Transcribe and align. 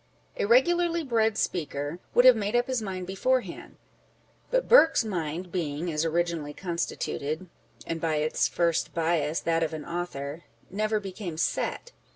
1 0.35 0.45
A 0.47 0.47
regularly 0.47 1.03
bred 1.03 1.37
speaker 1.37 1.99
would 2.15 2.25
have 2.25 2.35
made 2.35 2.55
up 2.55 2.65
his 2.65 2.81
mind 2.81 3.05
beforehand; 3.05 3.77
but 4.49 4.67
Burke's 4.67 5.05
mind 5.05 5.51
being, 5.51 5.91
as 5.91 6.03
originally 6.03 6.53
constituted 6.55 7.47
and 7.85 8.01
by 8.01 8.15
its 8.15 8.47
first 8.47 8.95
bias, 8.95 9.41
that 9.41 9.61
of 9.61 9.75
an 9.75 9.85
author, 9.85 10.45
never 10.71 10.99
became 10.99 11.37
set. 11.37 11.91